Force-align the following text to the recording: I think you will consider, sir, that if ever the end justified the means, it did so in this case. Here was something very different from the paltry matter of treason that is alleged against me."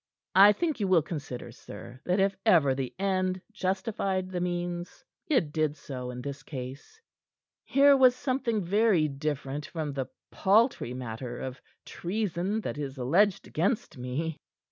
I 0.33 0.51
think 0.53 0.79
you 0.79 0.87
will 0.87 1.03
consider, 1.03 1.51
sir, 1.51 2.01
that 2.05 2.19
if 2.19 2.35
ever 2.43 2.73
the 2.73 2.95
end 2.97 3.39
justified 3.51 4.31
the 4.31 4.41
means, 4.41 5.05
it 5.27 5.51
did 5.51 5.75
so 5.77 6.09
in 6.09 6.23
this 6.23 6.41
case. 6.41 6.99
Here 7.65 7.95
was 7.95 8.15
something 8.15 8.63
very 8.65 9.07
different 9.07 9.67
from 9.67 9.93
the 9.93 10.07
paltry 10.31 10.95
matter 10.95 11.37
of 11.37 11.61
treason 11.85 12.61
that 12.61 12.79
is 12.79 12.97
alleged 12.97 13.45
against 13.45 13.95
me." 13.99 14.39